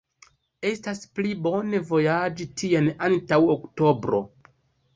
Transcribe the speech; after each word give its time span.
Estas 0.69 1.01
pli 1.19 1.33
bone 1.49 1.83
vojaĝi 1.91 2.49
tien 2.63 2.89
antaŭ 3.11 3.43
oktobro. 3.59 4.27